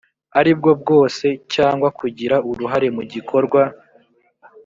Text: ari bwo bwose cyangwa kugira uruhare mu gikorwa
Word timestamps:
ari 0.39 0.51
bwo 0.57 0.71
bwose 0.81 1.25
cyangwa 1.53 1.87
kugira 1.99 2.35
uruhare 2.49 2.87
mu 2.95 3.03
gikorwa 3.11 3.61